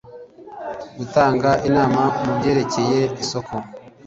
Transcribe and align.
gutanga 0.97 1.49
inama 1.67 2.01
mu 2.23 2.31
byerekeye 2.37 3.01
isoko 3.23 3.53